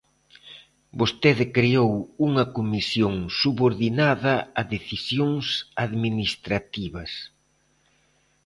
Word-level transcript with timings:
Vostede 0.99 1.45
creou 1.57 1.91
unha 2.27 2.45
comisión 2.57 3.13
subordinada 3.41 4.35
a 4.59 4.61
decisións 4.75 5.45
administrativas. 5.85 7.11